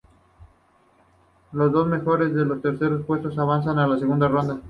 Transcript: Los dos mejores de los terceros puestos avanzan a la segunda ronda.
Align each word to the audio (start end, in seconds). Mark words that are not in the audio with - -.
Los 1.51 1.71
dos 1.71 1.87
mejores 1.87 2.33
de 2.33 2.43
los 2.43 2.59
terceros 2.59 3.05
puestos 3.05 3.37
avanzan 3.37 3.77
a 3.77 3.85
la 3.87 3.99
segunda 3.99 4.27
ronda. 4.27 4.59